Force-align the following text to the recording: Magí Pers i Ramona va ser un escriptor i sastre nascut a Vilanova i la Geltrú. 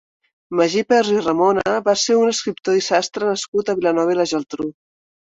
Magí 0.59 0.81
Pers 0.93 1.11
i 1.17 1.21
Ramona 1.25 1.75
va 1.89 1.95
ser 2.05 2.17
un 2.23 2.33
escriptor 2.33 2.81
i 2.81 2.85
sastre 2.89 3.31
nascut 3.31 3.71
a 3.75 3.81
Vilanova 3.85 4.17
i 4.19 4.23
la 4.23 4.31
Geltrú. 4.37 4.73